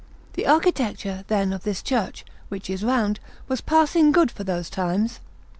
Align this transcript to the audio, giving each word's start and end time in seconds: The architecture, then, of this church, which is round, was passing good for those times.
The 0.33 0.47
architecture, 0.47 1.25
then, 1.27 1.53
of 1.53 1.61
this 1.61 1.83
church, 1.83 2.25
which 2.49 2.71
is 2.71 2.83
round, 2.83 3.19
was 3.47 3.61
passing 3.61 4.11
good 4.11 4.31
for 4.31 4.43
those 4.43 4.67
times. 4.67 5.19